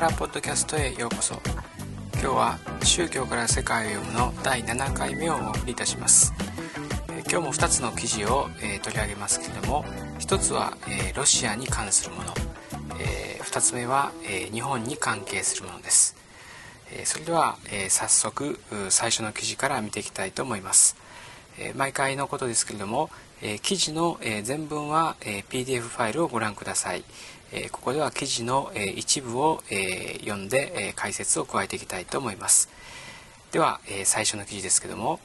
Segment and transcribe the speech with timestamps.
[0.00, 1.34] 原ポッドキャストへようこそ。
[2.12, 6.32] 今日は宗教から世界を読むの第7回目をお送りいたします。
[7.28, 9.84] 今日も2つの記事を、え取り上げますけれども
[10.20, 12.32] 1つは、えロシアに関するもの、
[13.00, 16.14] え2つ目は、え日本に関係するものです。
[16.92, 18.60] えそれでは、え早速
[18.90, 20.96] 最初の記事から見ていきたいと思います。
[21.74, 23.10] 毎回のことですけれども
[23.42, 27.02] え記事のえ全文はえ PDF ファイルをご覧ください。
[27.72, 29.62] ここでは記事の一部を
[30.20, 32.68] 読んで解説を加えていきたいと思います。
[33.52, 35.18] では最初の記事ですけども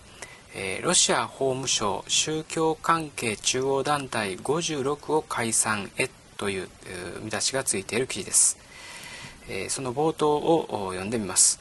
[0.81, 6.69] ロシア法務省宗教関係中央団体56を解散へという
[7.23, 8.57] 見出しがついている記事です。
[9.67, 11.59] その冒頭を読んでみます。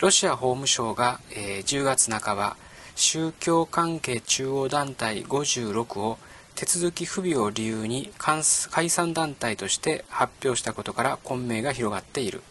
[0.00, 2.56] ロシア法務省が10月半ば
[2.94, 6.18] 宗教関係中央団体56を
[6.58, 8.42] 手続き不備を理由に解
[8.90, 12.42] 散団体として発表したことから混迷が広がっている。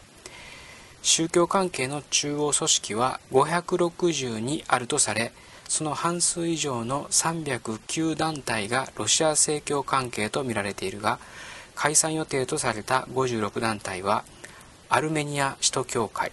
[1.02, 5.32] 宗教関係の中央組織は562あるとされ
[5.68, 11.18] その半数以上の309団体がロシア正教関係とみられているが
[11.74, 14.24] 解散予定とされた56団体は
[14.88, 16.32] アルメニア首都教会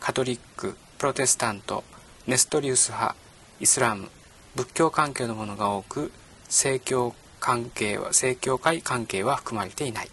[0.00, 1.84] カトリックプロテスタント
[2.26, 3.14] ネストリウス派
[3.60, 4.08] イスラム
[4.56, 6.10] 仏教関係のものが多く
[6.52, 10.08] 正教関係は正教会関係は含まれていない、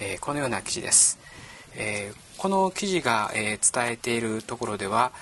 [0.00, 1.18] えー、このような記事です、
[1.74, 5.12] えー、この記事が、えー、伝えているところでは、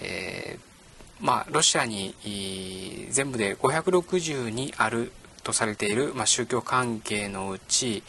[0.00, 0.58] え
[1.20, 2.14] まあ、ロシアに
[3.10, 8.02] 全部で562あるとされている、まあ、宗教関係のうち、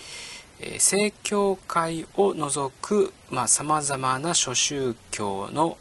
[0.61, 3.13] え正教会を除く
[3.47, 5.77] さまざ、まな諸宗教の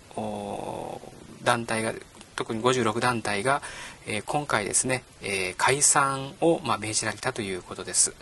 [1.45, 1.95] 団体が
[2.35, 3.63] 特に56団体が、
[4.07, 8.15] えー、今回ですね、えー、解散を、まあ、命じられたということです。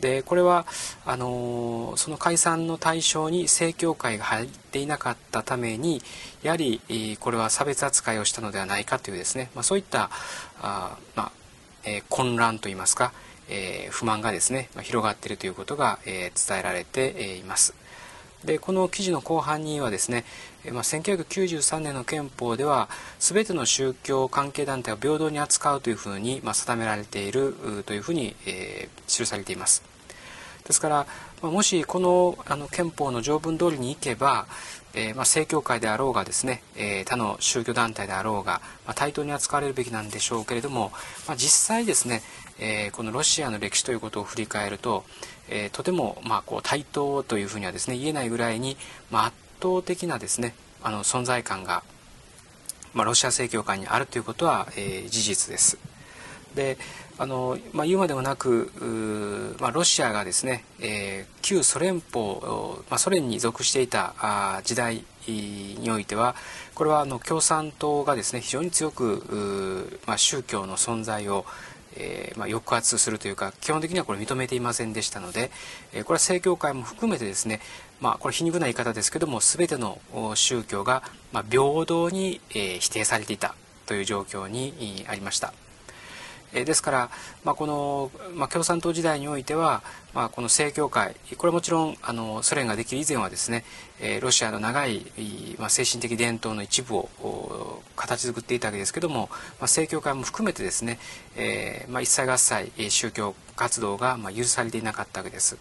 [0.00, 0.66] でこれは
[1.06, 6.02] あのー、その解散の対象に正教会が入っていなかったために
[6.42, 6.80] やはり
[7.20, 10.10] これは差別扱いをしたのではないかというですね、まあ、そういった
[10.60, 11.32] あ、まあ
[11.84, 13.12] えー、混乱といいますか、
[13.48, 17.74] えー、不満がですね、まあ、広がっているということが、えー、伝えられています。
[18.44, 20.24] でこの記事の後半にはですね、
[20.72, 22.88] まあ、1993年の憲法では
[23.18, 27.54] 全ての宗教関係団体を平等に扱うというふうに、まあ、定められている
[27.86, 29.82] というふうに、えー、記されています。
[30.66, 31.06] ですから、
[31.42, 34.46] まあ、もしこのあの憲法の条文通りにいけば、
[34.94, 40.92] えーまあ、正教会であろうがですね、えー、他の宗教団体であろうが、まあ、対等に扱われるべきなんでしょうけれども、
[41.26, 42.22] まあ、実際ですね、
[42.58, 45.04] えー、このロシアの歴史ということを振り返ると、
[45.48, 48.76] えー、とてもまあこう対等というふうにはですね言えないぐらいに、
[49.10, 51.82] まあ、圧倒的なですねあの存在感が、
[52.92, 55.78] まあ、ロシア正教会にあるということは、えー、事実です。
[56.54, 56.78] で
[57.18, 58.70] あの、まあ、言うまでもなく
[59.60, 62.36] まあ、ロシアがですね、えー、旧ソ連邦、
[62.90, 66.34] まあ、ソ連に属していたあ時代においては
[66.74, 71.44] これはあの共産党がですね非常に強く、まあ、宗教の存在を、
[71.96, 75.50] えー、まあ、抑圧するというか基本的にはこれ認めていませんでしたので、
[75.92, 77.60] えー、これは正教会も含めてですね、
[78.00, 79.98] まあ、これ皮肉な言い方ですけども全ての
[80.34, 81.02] 宗教が、
[81.32, 83.54] ま平等に、え否定されていた
[83.86, 85.52] という状況にありました。
[86.54, 87.10] えですから、
[87.44, 89.82] まあ、この、まあ、共産党時代においては、
[90.14, 93.64] まあ、この正教会これはもちろんあのソ連ができる以前はですね、
[94.00, 95.04] えロシアの長い、
[95.58, 99.28] まあ、精神的伝統の一部を形作っていたわけですけども、
[99.58, 100.98] まあ、正教会も含めてですね、
[101.36, 105.58] えーまあ、一切合切宗教活動が、ま、許されていなかったわけです。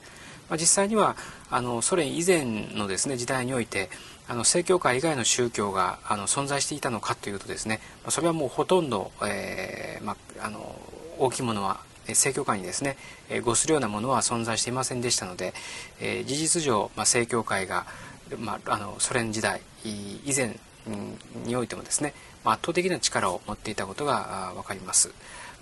[0.50, 1.16] ま、実際には
[1.50, 3.90] あのソ連以前のですね時代において
[4.28, 7.80] あの正教会以外の宗教があの存在していたのかというとですね
[8.10, 10.76] それはもうほとんど、えーまあ、あの
[11.20, 11.82] 大きいものは
[12.14, 12.98] 正教会にですね
[13.44, 15.54] 誤するようなものは存在していませんでしたので、
[16.02, 17.86] えー、事実上、まあ、正教会が、
[18.40, 20.58] まあ、あのソ連時代以前
[21.46, 25.14] においてもですね、まあ、圧倒的な力を持っていたことが分かります。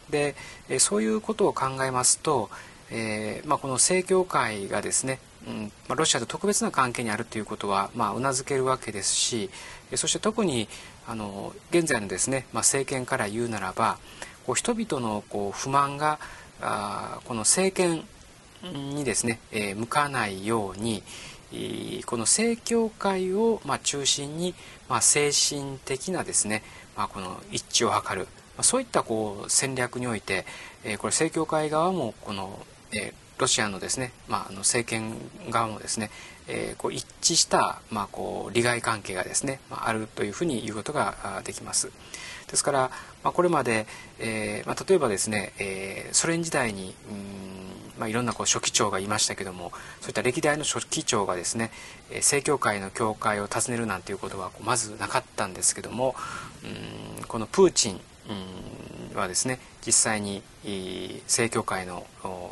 [0.09, 0.35] で
[0.79, 2.49] そういうことを考えますと、
[2.89, 9.49] えーまあ、この正教会がですね、うんまあ、ロシアと特別な関係にあるということはうなずけるわけですし
[9.95, 10.67] そして特に
[11.07, 13.97] あの現在のですね、まあ、政権から言うならば
[14.45, 16.19] こう人々のこう不満が
[16.61, 18.03] あこの政権
[18.63, 21.03] にですね、えー、向かないように
[22.05, 24.53] この正教会をまあ中心に、
[24.87, 26.63] まあ、精神的なですね、
[26.95, 28.27] まあ、この一致を図る、ま
[28.59, 30.45] あ、そういったこう戦略において、
[30.83, 32.59] えー、これ正教会側もこの、
[32.93, 35.15] えーロシアのですね、まあ、あの政権
[35.49, 36.11] 側もですね、
[36.47, 41.91] えー、こう一致した、まあ、こう利害関係がですね、まあ、あるというふうに言うことができます。
[42.47, 42.79] ですから、
[43.23, 43.87] まあ、これまで、
[44.19, 49.71] えーまあ、例えばですね、えー、ソ連時代にうん、まあ、いろんなこう書記長がいましたけども
[50.01, 51.71] そういった歴代の書記長がですね
[52.21, 56.15] 正教会の教会を訪ねるなんていうことはまずなかったんですけども
[57.19, 58.01] うんこのプーチン
[59.13, 60.43] うんはですね実際に
[61.27, 62.05] 正教会の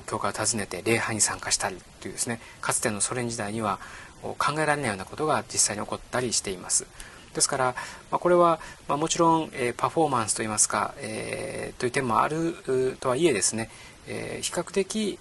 [0.10, 3.80] 教会を訪ねて礼拝に参加したりというですねかつてのソ連時代には
[4.22, 6.88] 考えられないようなことが実際に起こったりしています。
[7.34, 7.76] ですから、
[8.12, 13.70] まあ、これは、まあ、もちろん、えー、パフォーマンスといいますか、えー、という点もあるとはいえですね、
[14.08, 15.20] えー、比較的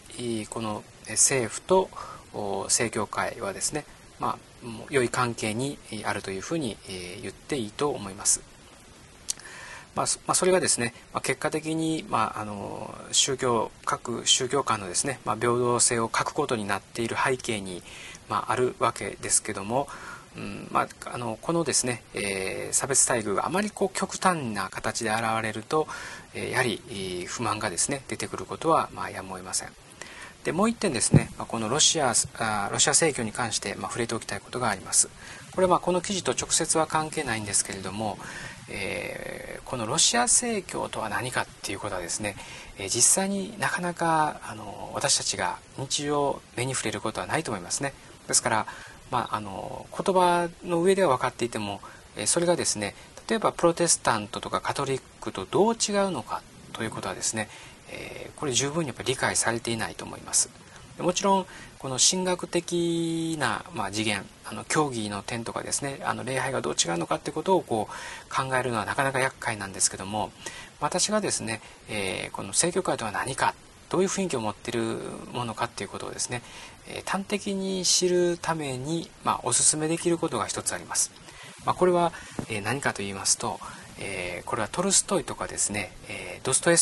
[0.49, 1.91] この政府と
[2.69, 3.85] 正教会はですね、
[4.19, 4.39] まあ、
[4.91, 6.79] 良い関係にあるというふうに
[7.23, 8.41] 言っていいと思います。
[9.99, 17.83] まあ、まあ、それがですね、まあ、結果的に、まあ、あの宗教各宗教間のですね、まあ、平等性を欠くことになっている背景に、
[18.29, 19.89] まあ、あるわけですけども、
[20.37, 25.89] うんまあ、あのこのですね、えー、差別待遇があまりこう極端な形で現れると、
[26.33, 29.71] えー、やはりえー不満がですね出てくることは、まあ、やむを得ません。
[30.45, 35.09] でもう一点ですね、まあ、このロシアあロシア正教に関して、まあ、触れておきたいことがあります。
[35.53, 38.17] これはまあこの記事と直接は関係ないんですけれども、
[38.71, 42.37] えー、このロシア正教とは何かっていうことはですね、
[42.79, 47.93] えー、実際になかなかあの私たちが日常目に触れることはないと思いますね。
[48.27, 48.67] ですから、
[49.11, 51.81] まあ、あの言葉の上では分かっていても、
[52.17, 52.95] えー、それがですね
[53.29, 56.43] 例えばプロテスタントとかカトリックとどう違うのか
[56.73, 57.49] ということはですね、
[57.91, 60.49] えこれ十分にやっぱ理解されていないと思います。
[60.99, 61.47] もちろん
[61.79, 70.31] この神学的な、まあ、次元あの競技の点とかですねあの礼拝がどう違うのかってことをこう考えるのはなかなか厄介なんですけども
[70.81, 73.55] 私がですね、えー、この正教会とは何か
[73.91, 74.99] どういう雰囲気を持っている
[75.33, 76.43] ものかっていうことをですね、
[76.89, 81.11] えー、端的に知るために、まあ、おすすめできることが一つあります。
[81.65, 82.13] まあ、これは、
[82.49, 83.59] えー、何かと言いますと、
[84.01, 86.77] えー、これはトルストイとかですね、えー、ドストエ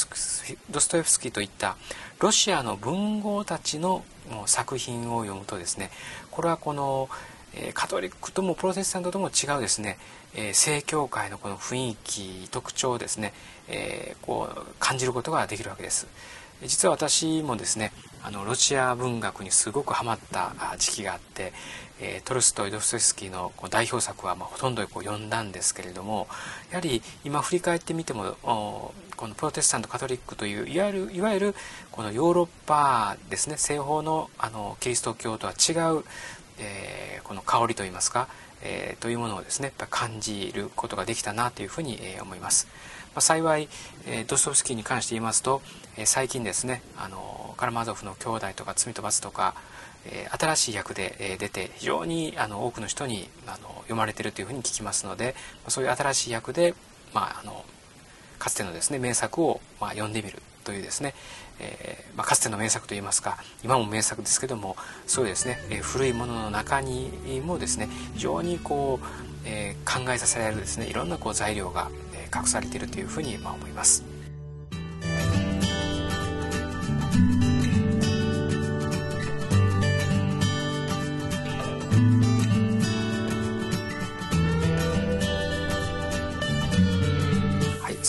[0.71, 1.77] ドストエフスキーといった
[2.21, 4.05] ロシアの文豪たちの
[4.47, 5.91] 作品を読むとですね
[6.31, 7.09] これはこの、
[7.55, 9.99] えー、カトリックともプロテスタントとも違うですね、
[10.35, 13.33] え正教会のこの雰囲気特徴をですね、
[13.69, 16.07] えこう感じることができるわけです。
[16.63, 17.93] 実は私もですね
[18.23, 21.53] あのロシア文学にすごくハマった時期があって、
[22.01, 26.27] えー、トルストイ・ドフストエスキーの代表作はまあほとんどこう読んだんですけれども
[26.71, 31.55] やはり今振り返ってみてもこのプロテスタントカトリックといういわゆるいわゆる
[31.93, 36.05] このヨーロッパですね西方のあのキリスト教とは違う、
[36.59, 38.29] えー、この香りといいますか、
[38.63, 42.67] えー、というものをですねやっぱ感じることができたなというふうに、え、思います。
[43.17, 43.69] まあ、幸い、
[44.07, 45.63] えー、ドストフスキーに関して言いますと、
[45.97, 49.55] えー、最近ですねあのカラマゾフの兄弟とか罪と罰とか
[50.09, 55.35] え新しい役で、え出て非常にあの多くの人にあの読まれてるというふうに聞きますので
[55.65, 56.75] まそういう新しい役で、
[57.13, 57.65] まあ、あの
[58.39, 61.15] かつてのですね名作を、まあ、読んでみるというですね、
[61.61, 64.77] えー、まあ、かつての名作といいますか今も名作ですけども
[65.07, 69.07] そういうですね、えー、古いものの中にもですね非常にこう、
[69.45, 71.91] えー、考えさせられるですねいろんなこう材料が、
[72.27, 74.05] え隠されているというふうに、まあ、思います。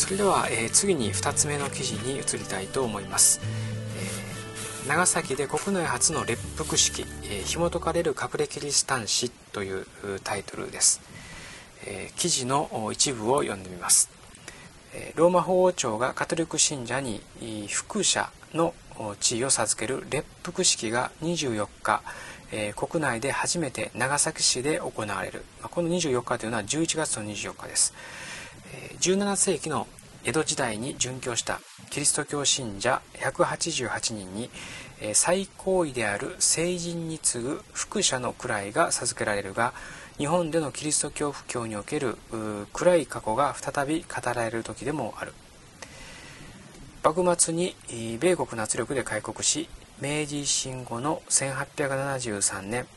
[0.08, 3.42] それでは、えー、次に2つ目の記事に移りたいと思います、
[4.84, 9.86] えー、長崎で国内初の列腹式、えー、紐解かれる隠れキリシタン史という
[10.24, 11.02] タイトルです、
[12.16, 14.10] 記事の一部を読んでみます。
[15.16, 17.22] ローマ法王朝がカトリック信者に
[17.70, 18.74] 副者の
[19.20, 22.02] 地位を授ける列腹式が24日、
[22.74, 27.94] 国内で初めて長崎市で行われる、この24日というのは11月の24日です、
[28.74, 29.88] え17世紀の
[30.24, 34.50] 江戸時代に殉教したキリスト教信者188人に
[35.14, 39.74] 最高位である聖人に次ぐ副者の位が授けられるが
[40.18, 42.18] 日本でのキリスト教布教における
[42.74, 45.34] 暗い過去が再び語られる時でもある。
[47.04, 47.76] 幕末に
[48.20, 49.70] 米国の圧力で開国し
[50.02, 52.88] 明治維新後の1873年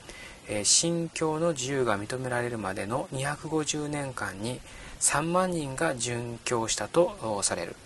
[0.65, 4.59] 信教の自由が認められるまでの250年間に
[5.01, 7.77] 3万人が殉教したとされる、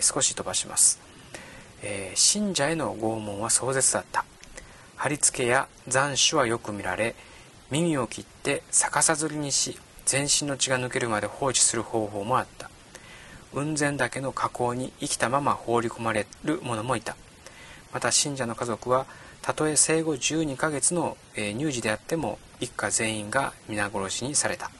[0.00, 1.00] 少し飛ばします、
[2.14, 4.24] 信者への拷問は壮絶だった。
[4.96, 7.14] 貼り付けや斬首はよく見られ
[7.70, 12.70] 耳を切って逆さずりにし全身の血が抜けるまで放置する方法もあった。
[13.52, 17.16] 雲仙岳の河口に生きたまま放り込まれる者もいた。
[17.92, 19.06] また信者の家族は
[19.42, 24.70] たとえ生後12ヶ月の、乳児であっても一家全員が皆殺しにされた、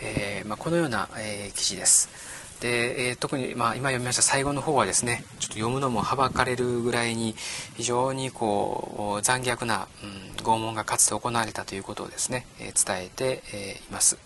[0.00, 2.33] えー、まあ、このような、え記事です。
[2.64, 7.34] で、えー、特に、まあ、今読みました最後の方はですねちょっと読むのもはばかれるぐらいに
[7.76, 14.16] 非常にこう残虐な、うん、拷問がかつて行われたということをですね、え伝えて、えいます。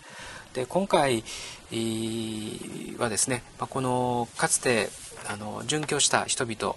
[0.55, 1.25] で今回
[2.99, 4.89] はですね、まあ、このかつて
[5.29, 6.77] あの殉教した人々、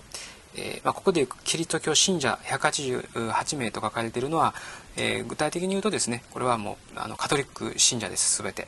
[0.56, 4.56] えー、まあ、ここでキリスト教信者188名と書かれているのは、
[4.98, 8.68] えー、具体的に言うとですねこれはもうあのカトリック信者です全て。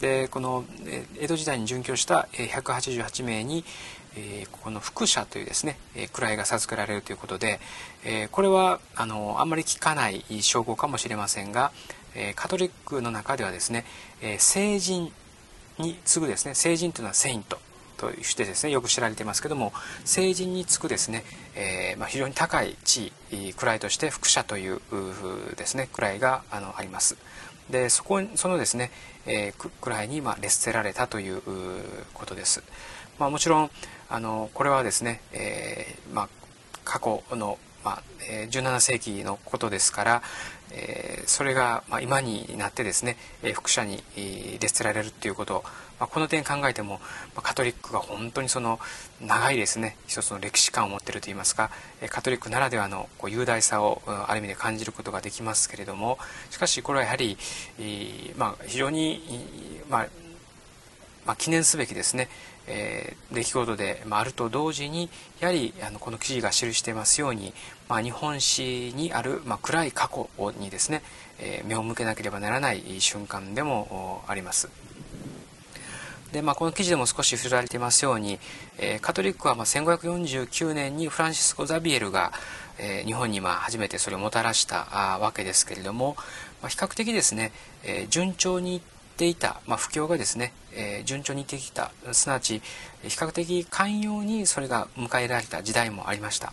[0.00, 0.64] でこの
[1.18, 3.64] 江戸時代に殉教した188名に
[4.62, 7.60] この副社というですね位が授けられるということで
[8.32, 11.72] これはあのあんまり聞かない称号かもしれませんが
[12.34, 13.84] カトリックの中ではですね
[14.38, 15.12] 聖人
[15.78, 17.58] に次ぐですね聖人というのはセイント
[17.96, 19.72] としてですねよく知られていますけども
[20.04, 21.24] 聖人に次ぐですね、
[21.54, 24.80] えー、まあ、非常に高い地位位として副社という
[25.56, 27.16] ですね位があのあります。
[27.70, 28.90] でそこそのですね、
[29.26, 31.42] えー、位に、まあ、列せられたという
[32.14, 32.62] ことです。
[33.18, 33.70] まあ、もちろん
[34.08, 36.28] あのこれはですね、えー、まあ、
[36.84, 40.22] 過去の、まあえ17世紀のことですから、
[40.72, 45.64] えー、それが、まあ、今になってですね、えー、副社に、え列せられるっていうこと
[45.98, 47.00] まあ、この点考えても、
[47.34, 48.78] まあ、カトリックが本当にその
[49.20, 49.96] 長いですね。
[50.06, 51.70] 一つの歴史観を持っているといいますか。
[52.10, 56.18] カトリックならではのこう雄大さをある意味で感じることができますけれども。
[56.50, 57.38] しかしこれはやはり、
[58.36, 59.22] まあ、非常に、
[59.88, 60.06] まあ
[61.26, 62.28] まあ、記念すべきですね、
[62.68, 65.10] えー、出来事で、まあ、あると同時に
[65.40, 67.52] やはりあのこの記事が記していますように、
[67.88, 70.28] まあ、日本史にある、まあ、暗い過去
[70.60, 71.02] にですね、
[71.40, 74.68] えー、目を向けなければならない瞬間でもあります。
[76.36, 78.38] で、まあ、この記事でも少し触れられていますように、
[78.76, 82.30] えー、カトリックはまあ1549年にフランシスコ・ザビエルが、
[82.78, 86.14] えー、日本にまあ初めてそれをもたらしたあわけですけれども、
[86.60, 87.52] まあ、比較的ですね、
[87.84, 88.82] えー、順調にいっ
[89.16, 92.60] ていた、まあ、不況がですね、え順調にいってきたすなわち
[93.02, 96.52] 比較的寛容にそれが迎えられた時代もありました。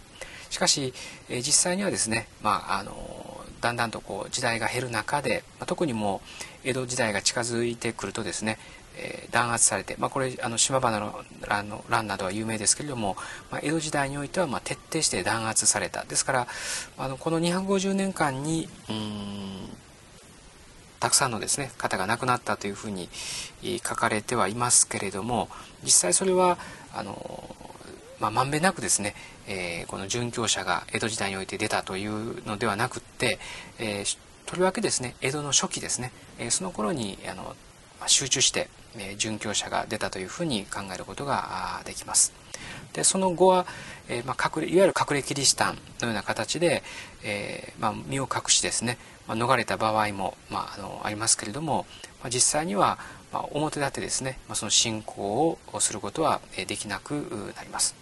[0.49, 0.93] しかし、
[1.27, 6.21] え実際にはですね、まあ、あのだんだんとこう時代が減る中で、まあ、特にも
[6.63, 8.57] う江戸時代が近づいてくるとですね、
[8.95, 13.15] えー、弾圧されて、まあ、これあの島花の乱の乱などは有名ですけれども、
[13.51, 16.03] まあ、江戸時代においてはまあ徹底して弾圧された。
[16.05, 16.47] ですから
[16.97, 19.69] あのこの250年間にうん
[20.99, 23.09] たくさんのですね方が亡くなったというふうに
[23.85, 25.49] 書かれてはいますけれども
[25.83, 26.57] 実際それは
[26.95, 27.55] あの
[28.19, 29.15] まあ、まんべんなくですね、
[29.49, 33.37] えー、この殉教者が江戸時代において出たというのではなくって、
[33.79, 37.53] えー、とりわけですね江戸の初期ですね、えー、その頃にあの
[38.07, 42.33] 集中してえ殉教者が出たというふうに考えることができます。
[42.93, 43.65] でその後は、
[44.07, 46.83] えーまあ、隠れいわゆる隠れキリシタンのような形で、
[47.23, 51.87] えーまあ、身を隠しですね、まあ、逃れた場合も、まあ、あのありますけれども、
[52.21, 52.99] まあ、実際には、
[53.31, 57.95] まあ、表立ってですね、まあ、その信仰をすることはできなくなります。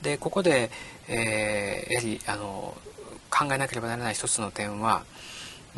[0.00, 0.70] でここで、
[1.08, 2.74] えー、やはりあの
[3.30, 5.04] 考えなければならない一つの点は、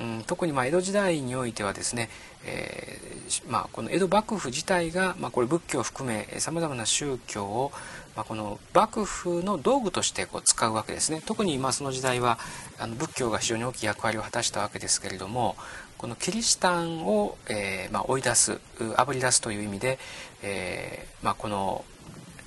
[0.01, 2.09] うん、特にま江戸時代においてはですね、
[2.47, 7.71] えー、まあ、この江戸幕府自体が、まあ、これ仏教を含めさまざまな宗教を、
[8.17, 11.23] まあ、この幕府の道具としてこう使うわけですね。
[11.25, 12.39] 特にまあその時代は
[12.79, 15.57] あの仏教が非常に大きい役割を果たしたわけですけれども
[15.99, 18.59] このキリシタンを、えーま、追い出す
[18.97, 19.99] あぶり出すという意味で、
[20.43, 21.85] えーま、この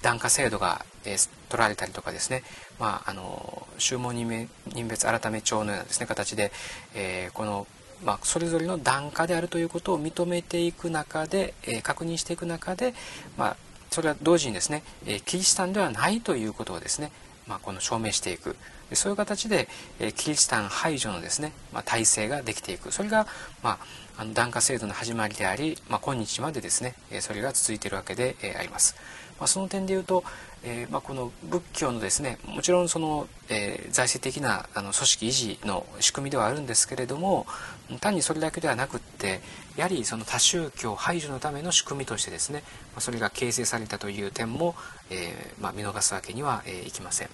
[0.02, 2.44] 檀家制度が、えー、取られたりとかですね、
[2.80, 4.50] まあ、あの宗門任
[4.88, 6.52] 別改め帳のようなですね形で、
[6.96, 7.68] えー、この
[8.04, 12.94] まあ、それぞれの檀家であるということを認めていく中で、えー、確認していく中で、
[13.38, 13.58] まあ、
[13.92, 17.12] それは同時にですね、えー、キリシタンではないということをですね、
[17.48, 18.56] まあ、この証明していく。
[18.96, 19.68] そういう形で、
[20.00, 23.28] えー、キリシタン排除のですね、まあ、体制ができていくそれが、
[23.62, 23.78] まあ、
[24.18, 28.96] あの檀家制度の始まりであり、まあ、今日までですね、えそれが続いているわけで、えあります。
[29.40, 30.24] まあ、その点で言うと、
[30.64, 37.46] えー、まあ、この仏教のですねもちろんその、えー、財政的なあの組織維持の仕組みではあるんですけれども
[38.00, 39.42] 単にそれだけではなくって
[39.76, 44.76] やはりその多宗教排除のための仕組みとしてですね、まあ、それが形成されたという点も、
[45.10, 47.30] えー、ま見逃すわけには、えいきません。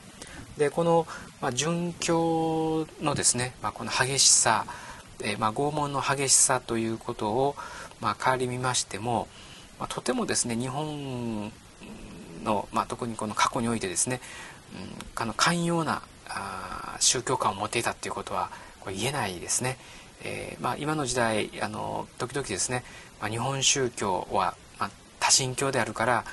[0.60, 1.08] でこの、
[1.42, 4.66] ま殉教のですね、まこの激しさ、
[5.24, 7.56] えま拷問の激しさということを、
[8.02, 9.28] まあ、り見ましても、
[9.80, 11.52] まとてもですね日本
[12.44, 14.20] の、まあ、特にこの過去においてですね、
[14.74, 18.52] うん、あの寛容なあ宗教観を持っていたっていうことは
[18.82, 19.78] これ言えないですね。
[20.22, 22.84] えーまあ、今の時代あの時々ですね、
[23.22, 26.26] まあ、日本宗教は、まあ、多神教であるから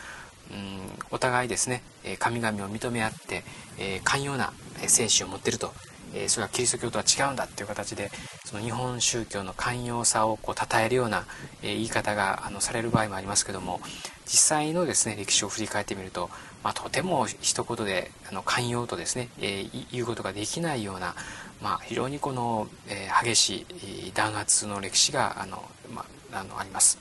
[0.51, 0.77] うん
[1.11, 1.83] お互いですね
[2.19, 3.45] 神々を認め合って、
[3.79, 4.53] え寛容な
[4.87, 5.73] 精神を持っていると
[6.15, 8.11] えそれはキリスト教とは違うんだっていう形で
[8.45, 11.27] その日本宗教の寛容さをこう称えるような、
[11.63, 13.81] え言い方があのされる場合もありますけども
[14.25, 16.31] 実際のですね歴史を振り返ってみると、
[16.65, 21.15] まあ、とても一言であの寛容とですね、えー、言うことができないような、
[21.63, 23.67] まあ、非常にこの、えー、激し
[24.09, 25.63] い弾圧の歴史があの、
[25.95, 26.99] まあ、あのあります。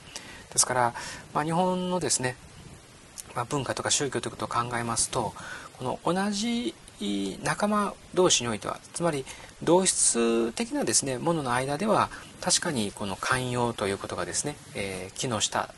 [0.52, 0.94] ですから、
[1.34, 2.38] まあ、日本のですね、
[3.36, 5.34] まあ、文化とか宗教ということを考えますと
[5.78, 6.74] この同じ
[7.44, 9.26] 仲間同士においてはつまり
[9.64, 12.10] 同質的なですねものの間では
[12.42, 15.74] 確かにこの寛容ということがですね、えー、機能した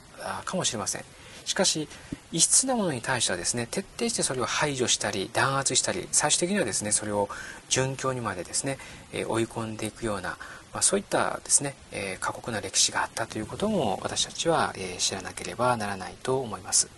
[0.45, 1.03] かもしれません
[1.45, 1.87] しかし
[2.31, 7.29] 異質なものに対してはですね徹底してそれを排除したり弾圧したり最終的にはですねそれを
[7.69, 8.77] 殉教にまでですね、
[9.13, 10.37] えー、追い込んでいくような、
[10.73, 16.89] まあ、そういったですね、えー、過酷な歴史があったということも私たちは、え知らなければならないと思います。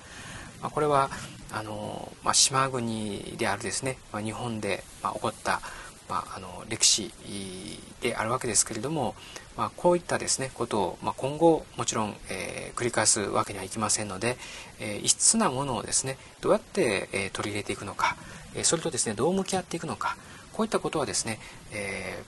[0.61, 1.09] まあ、これは
[1.51, 5.61] あの、まあ、島国であるですね、まあ、日本で、ま起こった、
[6.07, 7.11] まあ、の歴史
[8.01, 9.15] であるわけですけれども、
[9.57, 14.37] まあ、こういったですねことを、まあ、今後もちろん、えー、繰り返すわけにはいきませんので、
[14.79, 18.15] えー、異質なものをですねどうやって、えー、取り入れていくのか、
[18.55, 20.17] えそれとですねどう向き合っていくのか
[20.53, 21.39] こういったことはですね、
[21.71, 22.18] え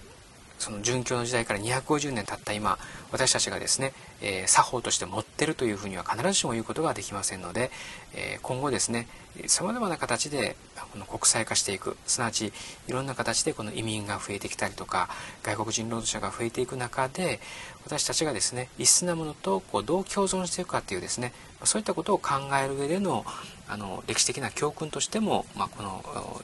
[0.61, 2.77] その殉教の時代から250年経った今
[3.11, 7.71] 私たちがですね、えー、作法として持ってるというふうには必ずしも言うことができませんので、
[8.13, 9.07] えー、今後ですね
[9.47, 10.55] さまざまな形で
[10.91, 12.53] この国際化していくすなわち
[12.87, 15.09] いろんな形でこの移民が増えてきたりとか
[15.41, 17.39] 外国人労働者が増えていく中で
[17.83, 23.25] 私たちがですね異質なものとこうどう共存していくかっていうですねそういったことを考える上での
[23.67, 26.43] あの歴史的な教訓としても、まあ、この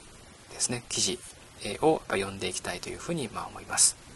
[0.50, 1.20] ですね記事
[1.82, 4.07] を読んでいきたいというふうにま思います。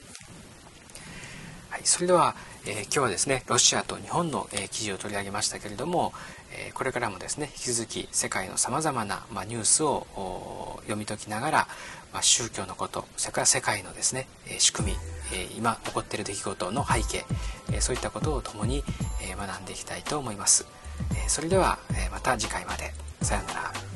[1.72, 2.36] はい、それでは、
[2.66, 6.12] えー、今日はですねロシアと日本の、えー、記事を取り上げましたけれども、
[6.54, 11.68] えー、これからもですね引き続き世界のさまざまな、ま、ニュースを読み解きながら、
[12.12, 14.98] まあ、宗教のことそれから世界のですね、え仕組み、
[15.32, 17.24] え今起こっている出来事の背景、
[17.72, 18.84] えそういったことを共に、
[19.22, 20.66] え学んでいきたいと思います。
[21.14, 23.91] えそれでは、えまた次回までさようなら。